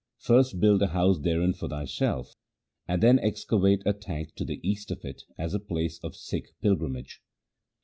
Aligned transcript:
First 0.17 0.59
build 0.59 0.81
a 0.81 0.87
house 0.87 1.19
therein 1.19 1.53
for 1.53 1.69
thyself, 1.69 2.33
and 2.87 3.03
then 3.03 3.19
excavate 3.19 3.83
a 3.85 3.93
tank 3.93 4.33
to 4.37 4.43
the 4.43 4.59
east 4.67 4.89
of 4.89 5.05
it 5.05 5.21
as 5.37 5.53
a 5.53 5.59
place 5.59 5.99
of 5.99 6.15
Sikh 6.15 6.47
pilgrimage.' 6.59 7.21